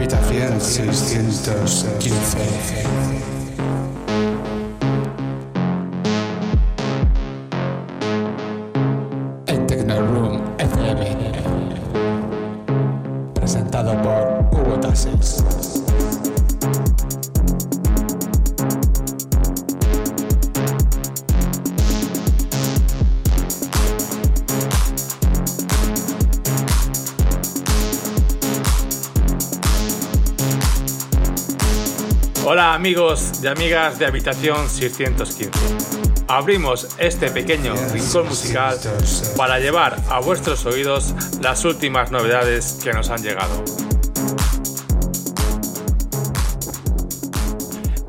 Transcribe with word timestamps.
Habitación 0.00 0.58
615. 0.62 3.19
Amigos 32.90 33.40
y 33.40 33.46
amigas 33.46 34.00
de 34.00 34.06
Habitación 34.06 34.68
615. 34.68 35.52
Abrimos 36.26 36.88
este 36.98 37.30
pequeño 37.30 37.72
rincón 37.92 38.26
musical 38.26 38.76
para 39.36 39.60
llevar 39.60 39.96
a 40.08 40.18
vuestros 40.18 40.66
oídos 40.66 41.14
las 41.40 41.64
últimas 41.64 42.10
novedades 42.10 42.80
que 42.82 42.92
nos 42.92 43.10
han 43.10 43.22
llegado. 43.22 43.62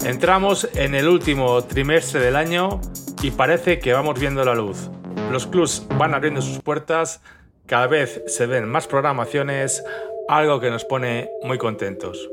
Entramos 0.03 0.67
en 0.73 0.95
el 0.95 1.07
último 1.07 1.63
trimestre 1.63 2.19
del 2.19 2.35
año 2.35 2.81
y 3.21 3.29
parece 3.29 3.77
que 3.77 3.93
vamos 3.93 4.19
viendo 4.19 4.43
la 4.43 4.55
luz. 4.55 4.89
Los 5.31 5.45
clubs 5.45 5.85
van 5.95 6.15
abriendo 6.15 6.41
sus 6.41 6.57
puertas, 6.57 7.21
cada 7.67 7.85
vez 7.85 8.23
se 8.25 8.47
ven 8.47 8.67
más 8.67 8.87
programaciones, 8.87 9.83
algo 10.27 10.59
que 10.59 10.71
nos 10.71 10.85
pone 10.85 11.29
muy 11.43 11.59
contentos. 11.59 12.27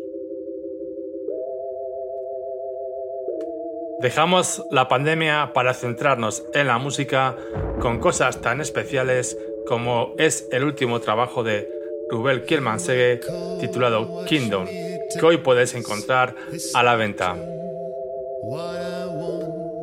Dejamos 4.01 4.63
la 4.71 4.87
pandemia 4.87 5.51
para 5.53 5.75
centrarnos 5.75 6.45
en 6.55 6.69
la 6.69 6.79
música 6.79 7.37
con 7.81 7.99
cosas 7.99 8.41
tan 8.41 8.61
especiales 8.61 9.37
como 9.67 10.15
es 10.19 10.47
el 10.53 10.63
último 10.63 11.01
trabajo 11.01 11.43
de 11.43 11.69
Rubel 12.09 12.45
Kielmansegge 12.45 13.21
titulado 13.61 14.25
Kingdom, 14.27 14.67
que 14.67 15.27
hoy 15.27 15.39
podéis 15.39 15.75
encontrar 15.75 16.37
a 16.75 16.83
la 16.85 16.95
venta. 16.95 17.37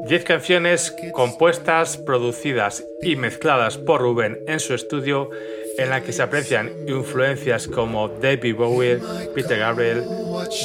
10 0.07 0.23
canciones 0.23 0.95
compuestas, 1.11 1.97
producidas 1.97 2.85
y 3.01 3.17
mezcladas 3.17 3.77
por 3.77 4.01
Rubén 4.01 4.39
en 4.47 4.61
su 4.61 4.73
estudio, 4.73 5.29
en 5.77 5.89
la 5.89 6.03
que 6.03 6.13
se 6.13 6.21
aprecian 6.21 6.71
influencias 6.87 7.67
como 7.67 8.07
David 8.07 8.55
Bowie, 8.55 8.99
Peter 9.33 9.59
Gabriel, 9.59 10.03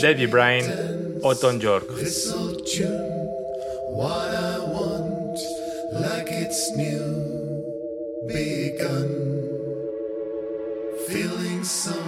David 0.01 0.31
Bryan 0.31 1.19
o 1.23 1.35
Tom 1.35 1.59
York. 1.59 1.91
What 3.93 4.35
I 4.35 4.59
want, 4.61 5.39
like 5.93 6.29
it's 6.31 6.77
new, 6.77 7.65
begun, 8.29 9.09
feeling 11.09 11.65
someone. 11.65 12.00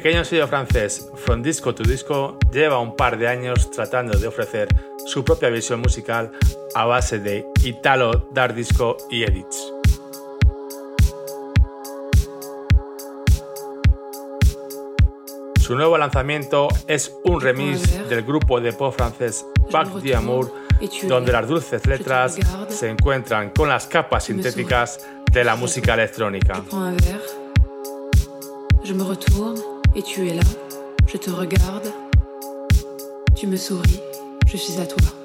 Pequeño 0.00 0.24
sello 0.24 0.46
francés 0.46 1.10
From 1.16 1.42
Disco 1.42 1.74
to 1.74 1.82
Disco 1.82 2.38
lleva 2.52 2.78
un 2.78 2.94
par 2.94 3.18
de 3.18 3.26
años 3.26 3.68
tratando 3.68 4.16
de 4.16 4.28
ofrecer 4.28 4.68
su 5.04 5.24
propia 5.24 5.48
visión 5.48 5.80
musical 5.80 6.30
a 6.76 6.84
base 6.84 7.18
de 7.18 7.44
Italo, 7.64 8.28
Dark 8.30 8.54
Disco 8.54 8.96
y 9.10 9.24
Edits. 9.24 9.72
Su 15.60 15.74
nuevo 15.74 15.98
lanzamiento 15.98 16.68
es 16.86 17.12
un 17.24 17.40
remix 17.40 18.08
del 18.08 18.22
grupo 18.22 18.60
de 18.60 18.72
pop 18.72 18.94
francés 18.94 19.44
Bac 19.72 19.88
d'Amour, 19.94 20.52
donde 21.08 21.32
las 21.32 21.48
dulces 21.48 21.84
letras 21.86 22.38
se 22.68 22.88
encuentran 22.88 23.50
con 23.50 23.68
las 23.68 23.88
capas 23.88 24.26
sintéticas 24.26 25.04
de 25.32 25.42
la 25.42 25.56
música 25.56 25.94
electrónica. 25.94 26.62
Je 28.84 28.94
me 28.94 29.04
retourne 29.04 29.67
et 29.94 30.02
tu 30.02 30.28
es 30.28 30.34
là. 30.34 30.42
Je 31.06 31.16
te 31.16 31.30
regarde, 31.30 31.92
tu 33.34 33.46
me 33.46 33.56
souris, 33.56 34.00
je 34.46 34.56
suis 34.56 34.80
à 34.80 34.86
toi. 34.86 35.17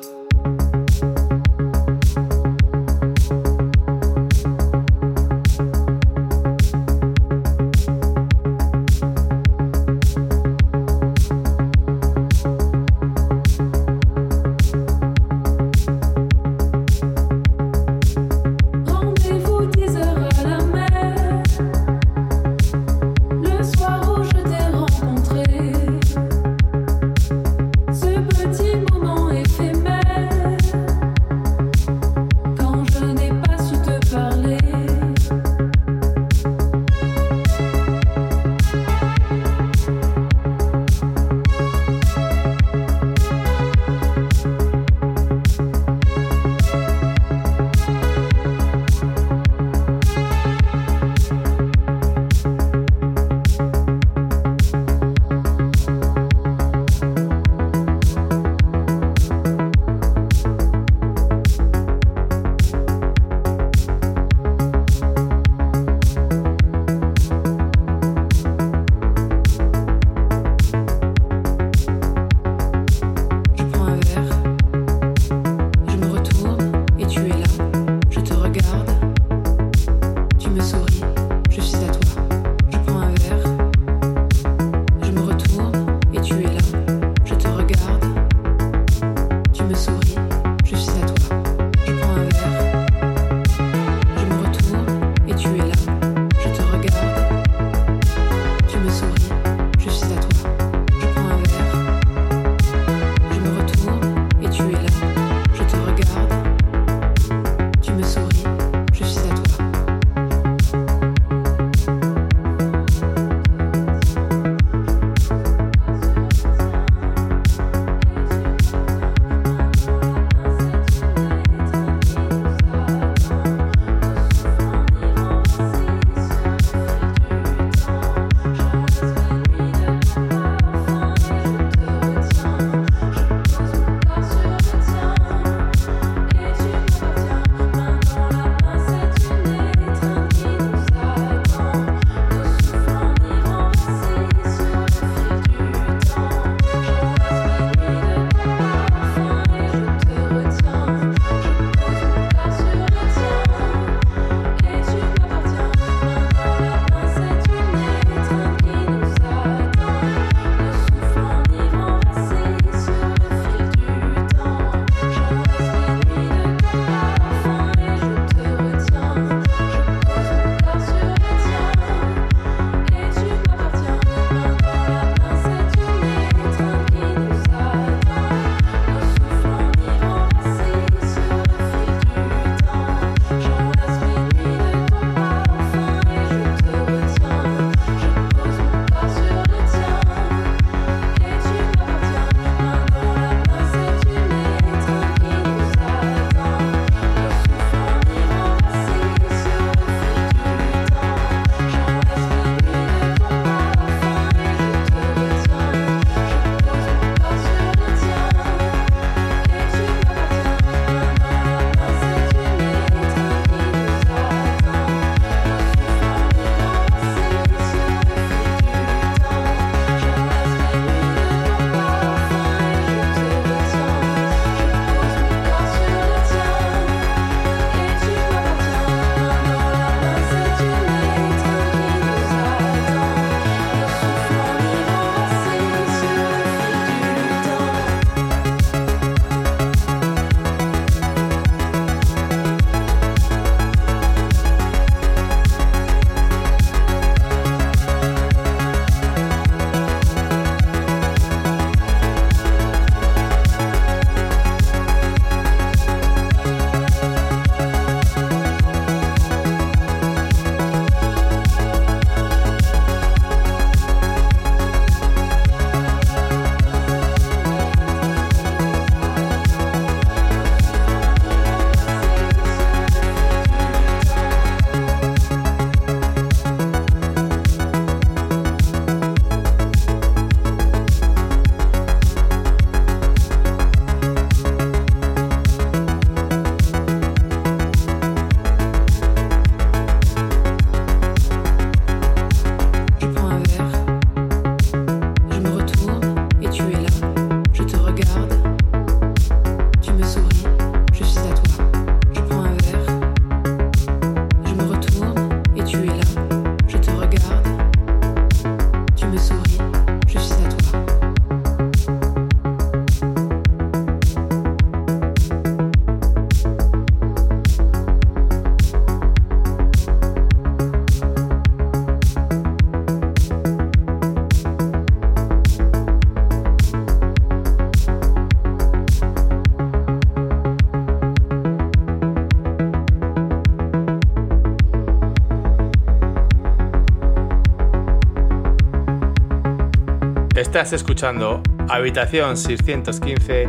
Estás 340.54 340.74
escuchando 340.74 341.42
Habitación 341.68 342.38
615 342.38 343.48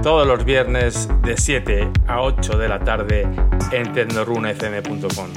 todos 0.00 0.24
los 0.24 0.44
viernes 0.44 1.08
de 1.24 1.36
7 1.36 1.90
a 2.06 2.20
8 2.20 2.56
de 2.56 2.68
la 2.68 2.78
tarde 2.78 3.26
en 3.72 3.92
tecnorunefm.com. 3.92 5.30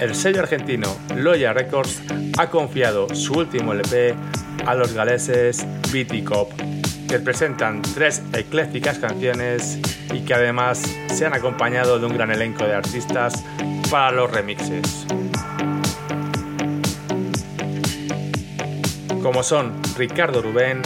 El 0.00 0.14
sello 0.14 0.40
argentino 0.40 0.94
Loya 1.16 1.54
Records 1.54 2.02
ha 2.36 2.50
confiado 2.50 3.08
su 3.14 3.32
último 3.38 3.72
LP 3.72 4.14
a 4.66 4.74
los 4.74 4.92
galeses 4.92 5.66
Beatty 5.90 6.24
Cop, 6.24 6.52
que 7.08 7.20
presentan 7.20 7.80
tres 7.80 8.22
eclécticas 8.34 8.98
canciones 8.98 9.78
y 10.12 10.20
que 10.26 10.34
además 10.34 10.82
se 11.08 11.24
han 11.24 11.32
acompañado 11.32 11.98
de 11.98 12.04
un 12.04 12.12
gran 12.12 12.30
elenco 12.30 12.64
de 12.64 12.74
artistas 12.74 13.42
para 13.90 14.12
los 14.12 14.30
remixes. 14.30 15.06
Como 19.22 19.42
son 19.42 19.72
Ricardo 19.96 20.40
Rubén, 20.40 20.80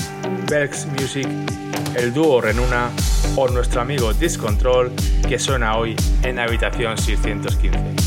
Berks 0.48 0.86
Music, 0.86 1.28
el 1.96 2.14
dúo 2.14 2.40
Renuna 2.40 2.90
o 3.36 3.48
nuestro 3.48 3.82
amigo 3.82 4.12
Discontrol 4.14 4.90
que 5.28 5.38
suena 5.38 5.76
hoy 5.76 5.94
en 6.22 6.38
Habitación 6.38 6.96
615. 6.96 8.03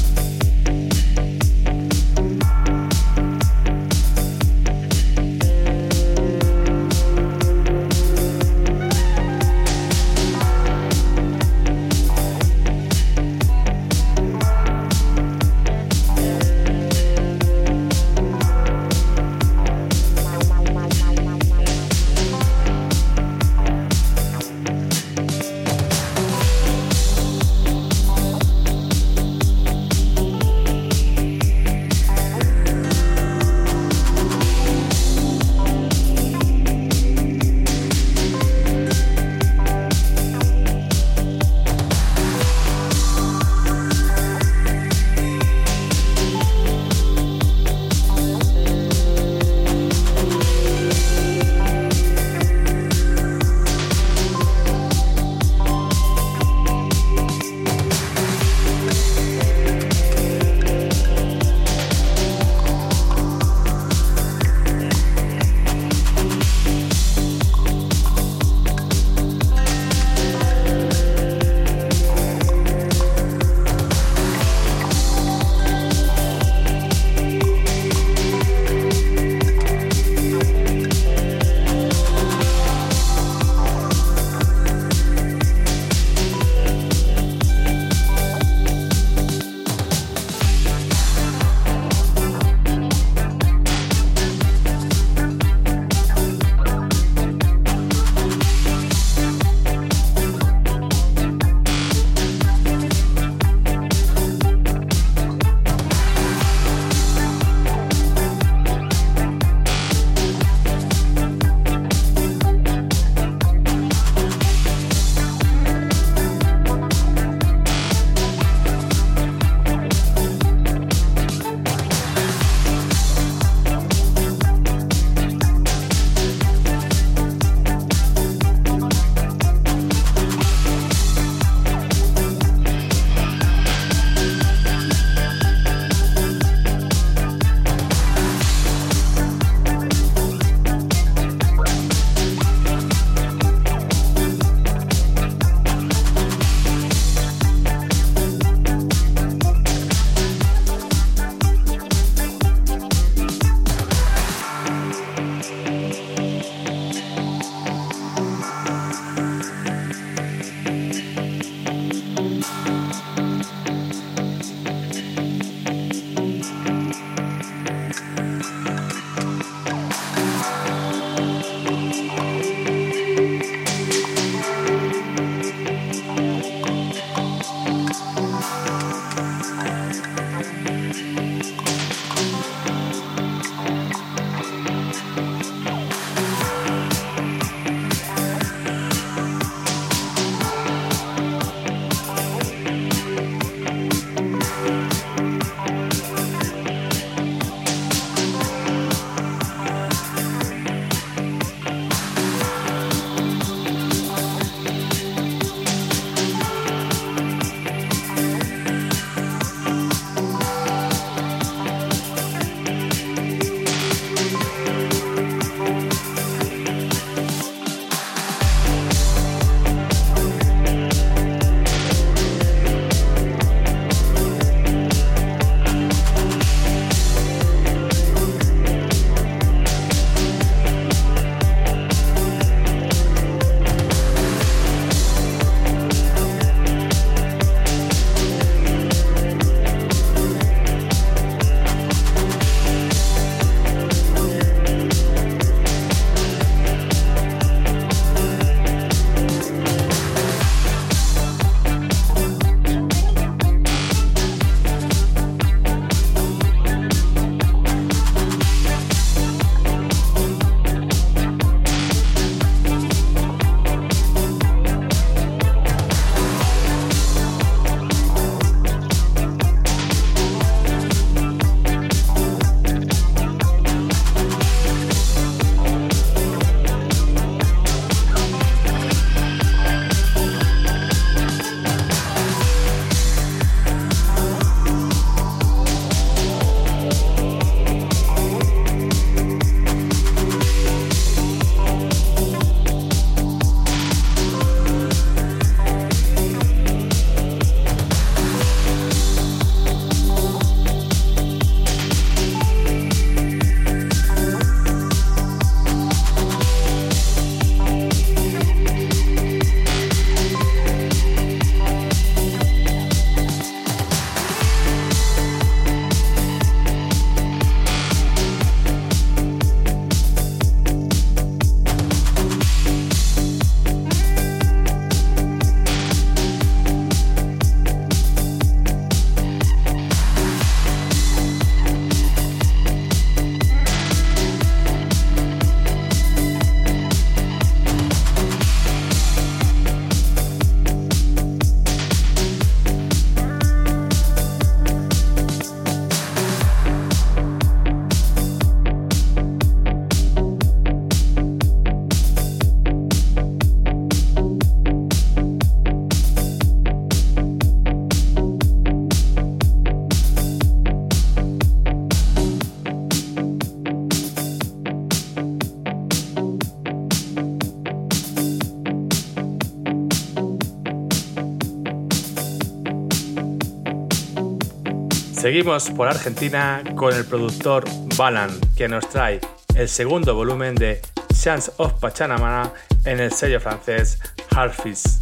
Seguimos 375.28 375.70
por 375.72 375.90
Argentina 375.90 376.64
con 376.78 376.94
el 376.94 377.04
productor 377.04 377.66
Balan, 377.98 378.30
que 378.56 378.70
nos 378.70 378.88
trae 378.88 379.20
el 379.56 379.68
segundo 379.68 380.16
volumen 380.16 380.56
de 380.56 380.82
Chance 381.14 381.52
of 381.58 381.74
Pachanamana 381.82 382.54
en 382.86 383.02
el 383.02 383.12
sello 383.12 383.42
francés 383.42 384.00
Harfis. 384.34 385.02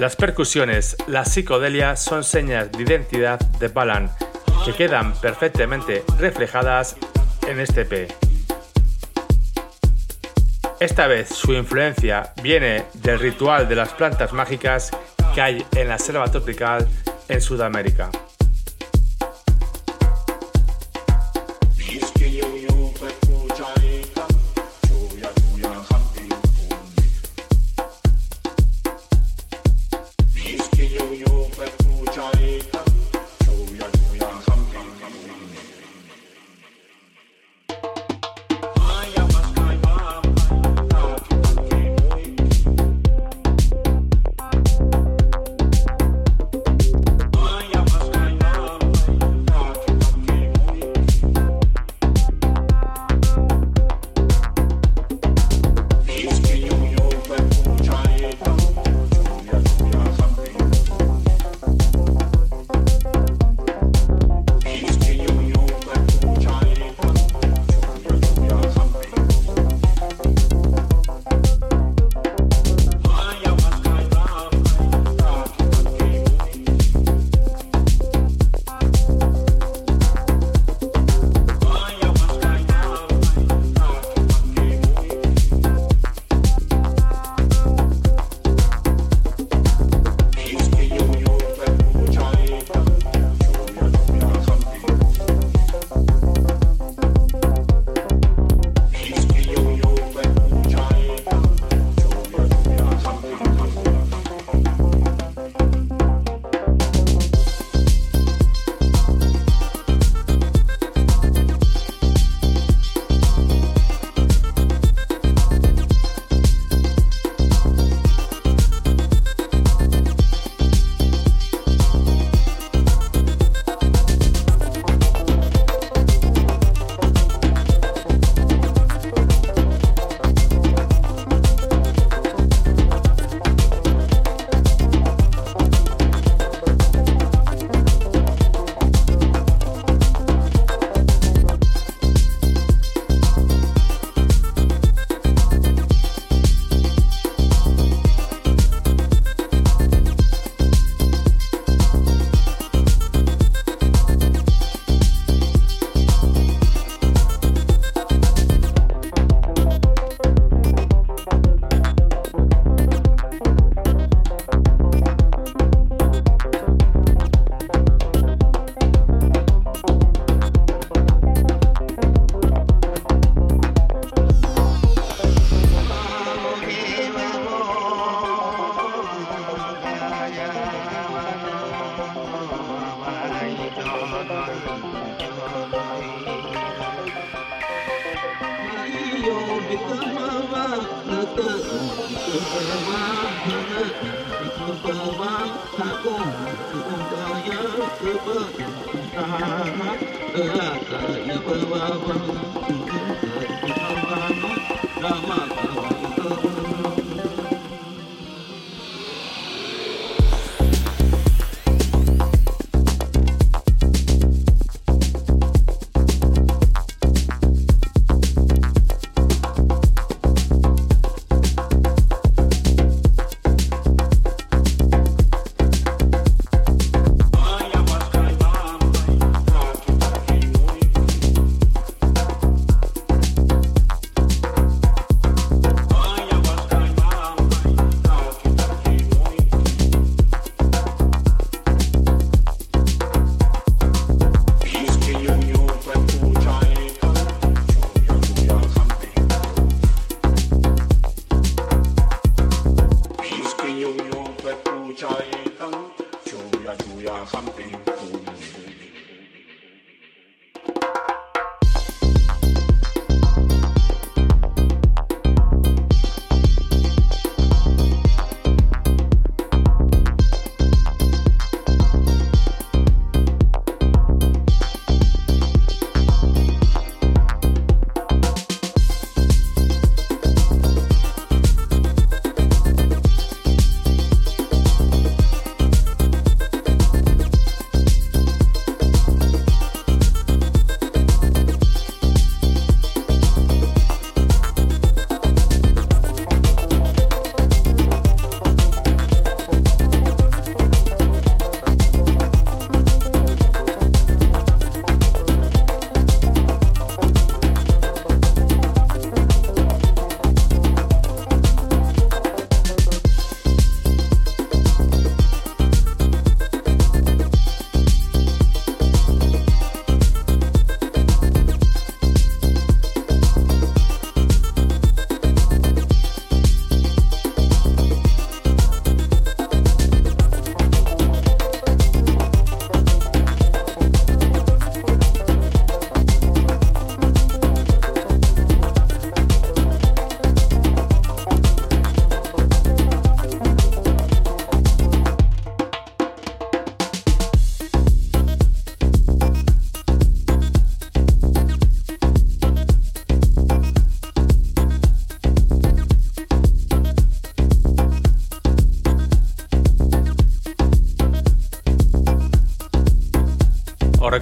Las 0.00 0.16
percusiones, 0.16 0.96
la 1.06 1.24
psicodelia 1.24 1.94
son 1.94 2.24
señas 2.24 2.72
de 2.72 2.82
identidad 2.82 3.38
de 3.38 3.68
Balan 3.68 4.10
que 4.64 4.72
quedan 4.72 5.12
perfectamente 5.20 6.02
reflejadas 6.18 6.96
en 7.46 7.60
este 7.60 7.84
P. 7.84 8.08
Esta 10.80 11.08
vez 11.08 11.30
su 11.30 11.52
influencia 11.52 12.32
viene 12.40 12.84
del 12.94 13.18
ritual 13.18 13.68
de 13.68 13.74
las 13.74 13.92
plantas 13.94 14.32
mágicas 14.32 14.92
que 15.34 15.40
hay 15.40 15.66
en 15.74 15.88
la 15.88 15.98
selva 15.98 16.30
tropical 16.30 16.86
en 17.28 17.40
Sudamérica. 17.40 18.10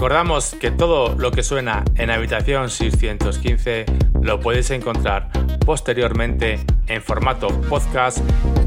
Recordamos 0.07 0.55
que 0.61 0.71
todo 0.71 1.17
lo 1.17 1.33
que 1.33 1.43
suena 1.43 1.83
en 1.97 2.11
Habitación 2.11 2.71
615 2.71 3.87
lo 4.23 4.39
podéis 4.39 4.71
encontrar 4.71 5.29
posteriormente 5.65 6.61
en 6.87 7.03
formato 7.03 7.49
podcast 7.63 8.19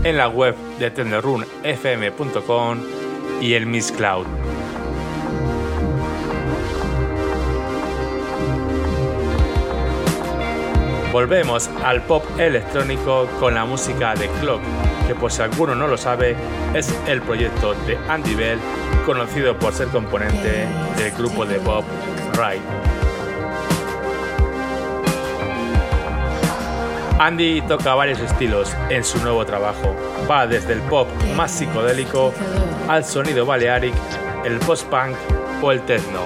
en 0.03 0.17
la 0.17 0.27
web 0.27 0.53
de 0.79 0.91
tenderroomfm.com 0.91 2.79
y 3.39 3.53
el 3.53 3.67
Miss 3.67 3.89
Cloud. 3.89 4.25
Volvemos 11.13 11.69
al 11.85 12.01
pop 12.01 12.25
electrónico 12.37 13.29
con 13.39 13.55
la 13.55 13.63
música 13.63 14.13
de 14.13 14.27
Clock, 14.41 14.61
que 15.07 15.15
por 15.15 15.31
si 15.31 15.41
alguno 15.41 15.73
no 15.73 15.87
lo 15.87 15.95
sabe, 15.97 16.35
es 16.73 16.93
el 17.07 17.21
proyecto 17.21 17.75
de 17.87 17.97
Andy 18.09 18.35
Bell, 18.35 18.59
conocido 19.05 19.57
por 19.57 19.73
ser 19.73 19.87
componente 19.87 20.67
del 20.97 21.11
grupo 21.11 21.45
de 21.45 21.59
pop 21.59 21.83
Ride. 22.33 22.61
Andy 27.19 27.61
toca 27.63 27.95
varios 27.95 28.19
estilos 28.19 28.73
en 28.89 29.03
su 29.03 29.17
nuevo 29.19 29.45
trabajo. 29.45 29.93
Va 30.29 30.47
desde 30.47 30.73
el 30.73 30.79
pop 30.81 31.07
más 31.35 31.51
psicodélico 31.51 32.33
al 32.87 33.03
sonido 33.03 33.45
balearic, 33.45 33.93
el 34.45 34.57
post-punk 34.59 35.15
o 35.61 35.71
el 35.71 35.81
techno. 35.81 36.21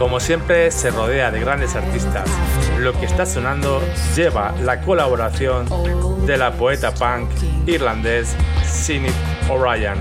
Como 0.00 0.18
siempre, 0.18 0.72
se 0.72 0.90
rodea 0.90 1.30
de 1.30 1.38
grandes 1.38 1.76
artistas. 1.76 2.28
Lo 2.80 2.92
que 2.98 3.06
está 3.06 3.24
sonando 3.24 3.80
lleva 4.16 4.52
la 4.60 4.80
colaboración 4.80 5.66
de 6.26 6.36
la 6.36 6.50
poeta 6.52 6.92
punk 6.92 7.30
irlandés 7.66 8.34
Sinead 8.64 9.31
Orion. 9.50 9.98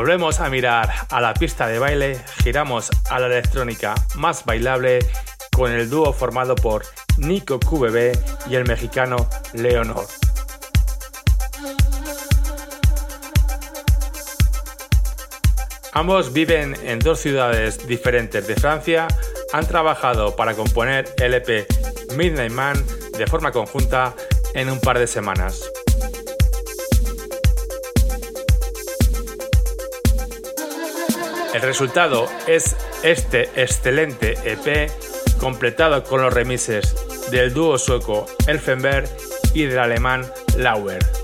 Volvemos 0.00 0.40
a 0.40 0.48
mirar 0.48 0.90
a 1.10 1.20
la 1.20 1.34
pista 1.34 1.66
de 1.66 1.78
baile, 1.78 2.18
giramos 2.42 2.88
a 3.10 3.18
la 3.18 3.26
electrónica 3.26 3.94
más 4.14 4.46
bailable 4.46 5.00
con 5.52 5.70
el 5.70 5.90
dúo 5.90 6.14
formado 6.14 6.54
por 6.54 6.86
Nico 7.18 7.60
QBB 7.60 8.16
y 8.48 8.54
el 8.54 8.66
mexicano 8.66 9.28
Leonor. 9.52 10.06
Ambos 15.92 16.32
viven 16.32 16.74
en 16.82 16.98
dos 16.98 17.20
ciudades 17.20 17.86
diferentes 17.86 18.46
de 18.46 18.54
Francia, 18.54 19.06
han 19.52 19.66
trabajado 19.66 20.34
para 20.34 20.54
componer 20.54 21.14
el 21.18 21.34
EP 21.34 21.66
Midnight 22.16 22.52
Man 22.52 22.82
de 23.18 23.26
forma 23.26 23.52
conjunta 23.52 24.14
en 24.54 24.70
un 24.70 24.80
par 24.80 24.98
de 24.98 25.06
semanas. 25.06 25.70
El 31.52 31.62
resultado 31.62 32.28
es 32.46 32.76
este 33.02 33.50
excelente 33.60 34.34
EP 34.44 34.88
completado 35.40 36.04
con 36.04 36.22
los 36.22 36.32
remises 36.32 36.94
del 37.32 37.52
dúo 37.52 37.76
sueco 37.76 38.26
Elfenberg 38.46 39.08
y 39.52 39.64
del 39.64 39.80
alemán 39.80 40.24
Lauer. 40.56 41.19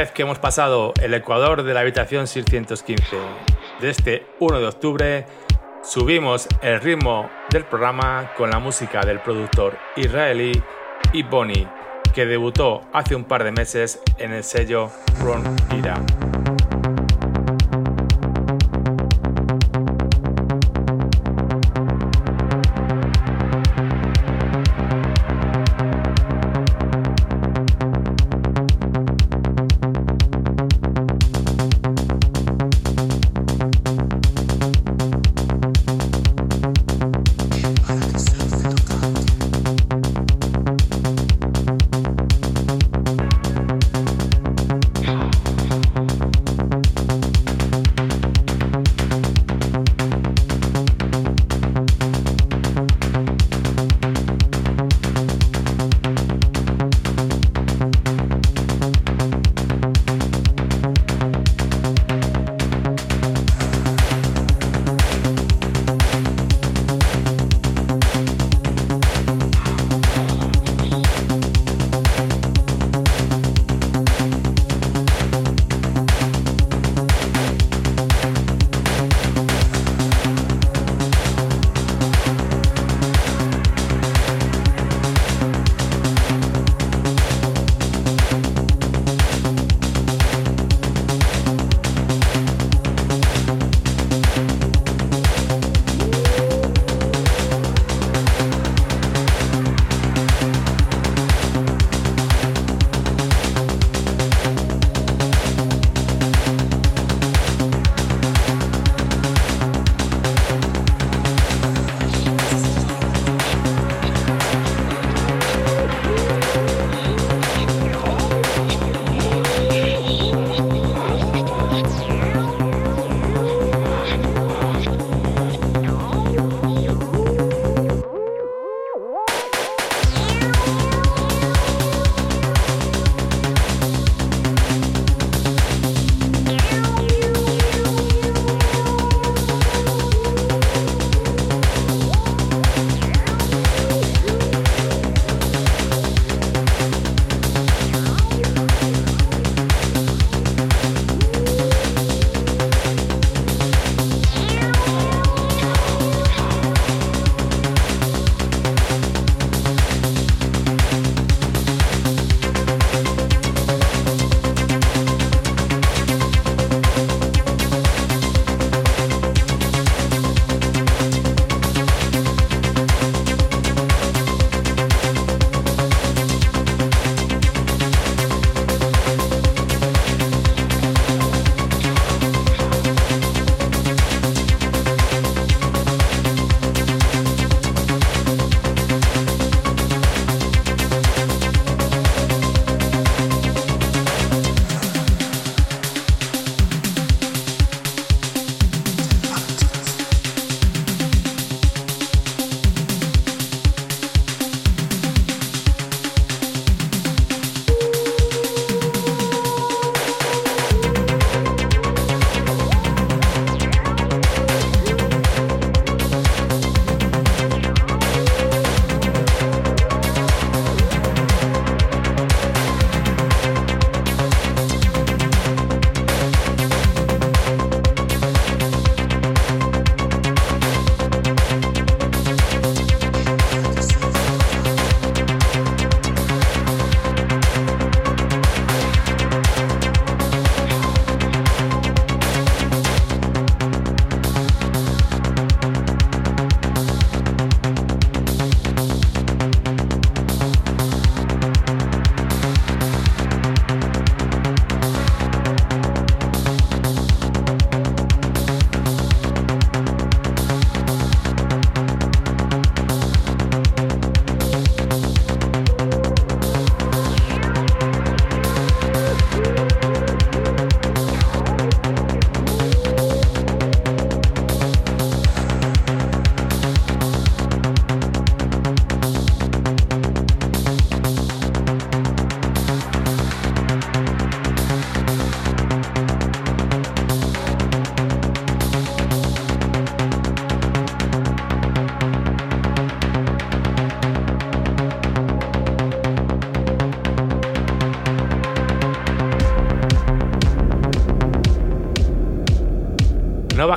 Vez 0.00 0.12
que 0.12 0.22
hemos 0.22 0.38
pasado 0.38 0.94
el 1.02 1.12
ecuador 1.12 1.62
de 1.62 1.74
la 1.74 1.80
habitación 1.80 2.26
615 2.26 3.18
de 3.82 3.90
este 3.90 4.26
1 4.38 4.58
de 4.58 4.66
octubre, 4.66 5.26
subimos 5.82 6.48
el 6.62 6.80
ritmo 6.80 7.28
del 7.50 7.66
programa 7.66 8.32
con 8.34 8.48
la 8.48 8.58
música 8.58 9.02
del 9.02 9.20
productor 9.20 9.76
israelí 9.96 10.52
Iboni, 11.12 11.68
que 12.14 12.24
debutó 12.24 12.80
hace 12.94 13.14
un 13.14 13.24
par 13.24 13.44
de 13.44 13.52
meses 13.52 14.00
en 14.16 14.32
el 14.32 14.42
sello 14.42 14.90
Ron 15.20 15.44
Ira. 15.76 16.00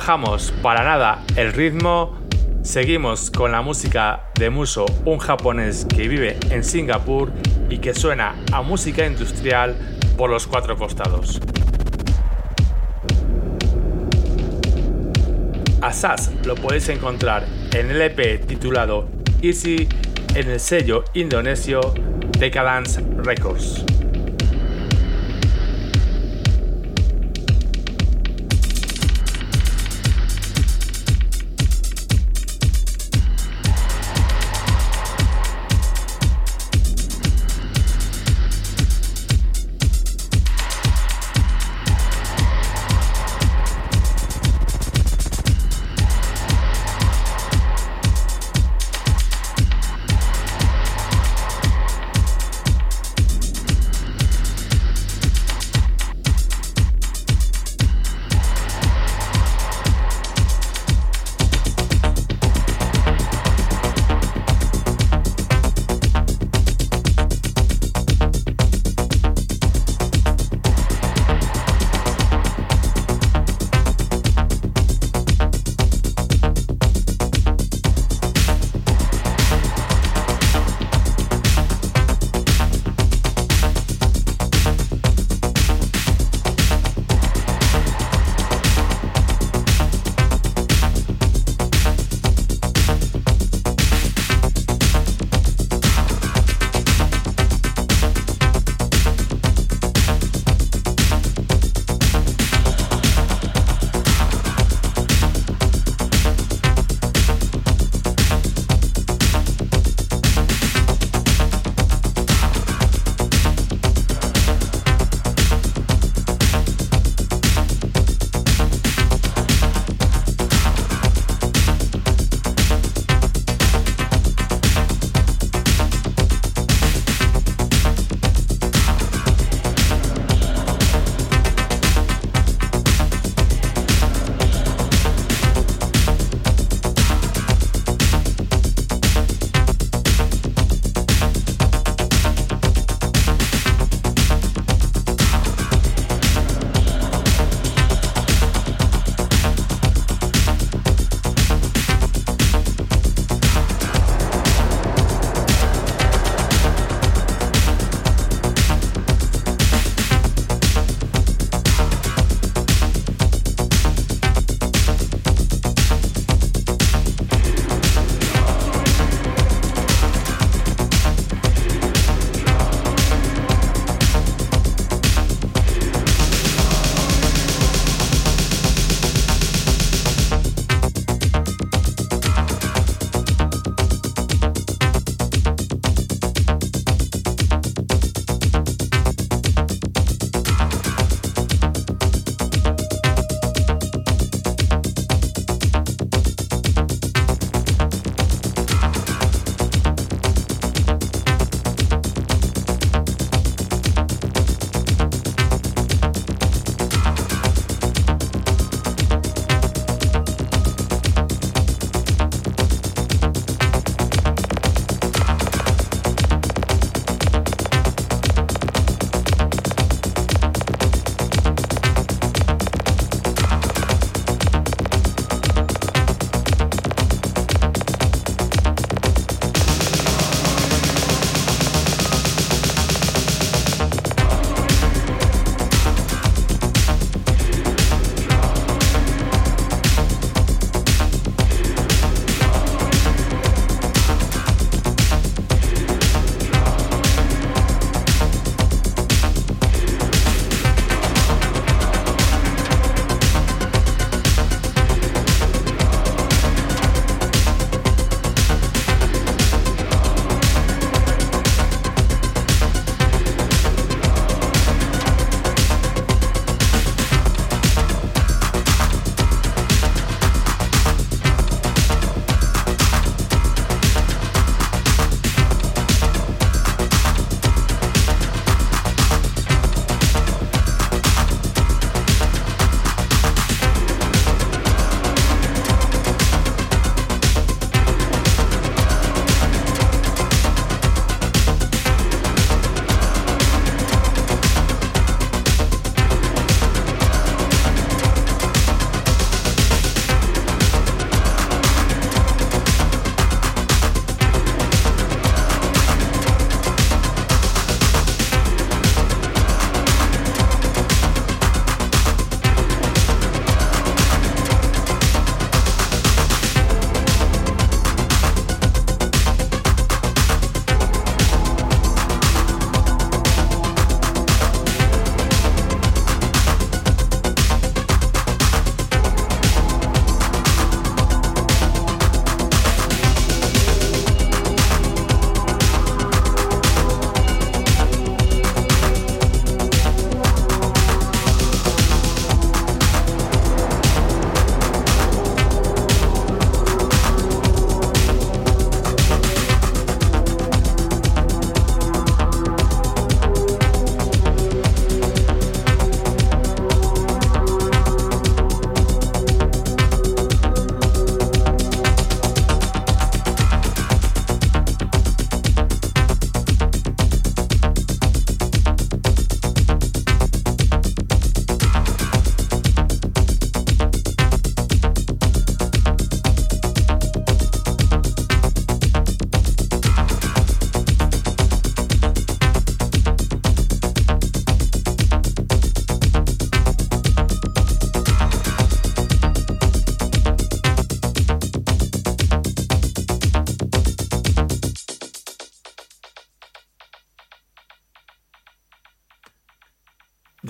Bajamos 0.04 0.52
para 0.60 0.84
nada 0.84 1.24
el 1.34 1.54
ritmo, 1.54 2.18
seguimos 2.60 3.30
con 3.30 3.52
la 3.52 3.62
música 3.62 4.24
de 4.34 4.50
Muso, 4.50 4.84
un 5.06 5.16
japonés 5.16 5.86
que 5.86 6.08
vive 6.08 6.36
en 6.50 6.62
Singapur 6.62 7.32
y 7.70 7.78
que 7.78 7.94
suena 7.94 8.34
a 8.52 8.60
música 8.60 9.06
industrial 9.06 9.74
por 10.18 10.28
los 10.28 10.46
cuatro 10.46 10.76
costados. 10.76 11.40
Asas 15.80 16.30
lo 16.44 16.54
podéis 16.54 16.90
encontrar 16.90 17.46
en 17.72 17.90
el 17.90 18.02
EP 18.02 18.46
titulado 18.46 19.08
Easy 19.40 19.88
en 20.34 20.50
el 20.50 20.60
sello 20.60 21.04
indonesio 21.14 21.80
Decadence 22.38 23.02
Records. 23.22 23.93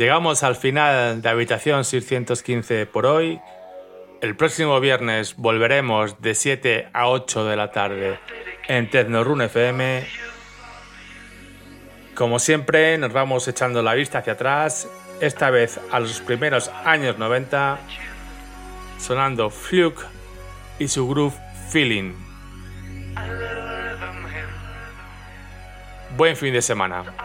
Llegamos 0.05 0.43
al 0.43 0.55
final 0.55 1.23
de 1.23 1.29
Habitación 1.31 1.83
615 1.83 2.85
por 2.85 3.07
hoy. 3.07 3.41
El 4.21 4.37
próximo 4.37 4.79
viernes 4.79 5.35
volveremos 5.35 6.21
de 6.21 6.35
7 6.35 6.91
a 6.93 7.09
8 7.09 7.47
de 7.47 7.57
la 7.57 7.71
tarde 7.71 8.19
en 8.69 8.91
Tecnorun 8.91 9.41
FM. 9.41 10.07
Como 12.15 12.39
siempre, 12.39 12.99
nos 12.99 13.15
vamos 13.15 13.49
echando 13.49 13.83
la 13.83 13.95
vista 13.95 14.19
hacia 14.19 14.35
atrás, 14.35 14.91
esta 15.23 15.49
vez 15.49 15.81
a 15.91 16.01
los 16.01 16.21
primeros 16.21 16.71
años 16.85 17.17
90, 17.17 17.79
sonando 18.99 19.49
Fluke 19.49 20.05
y 20.79 20.89
su 20.89 21.09
groove 21.09 21.35
Feeling. 21.71 22.13
Buen 26.15 26.37
fin 26.37 26.53
de 26.53 26.61
semana. 26.61 27.24